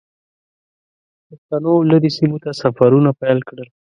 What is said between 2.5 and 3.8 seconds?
سفرونه پیل کړل.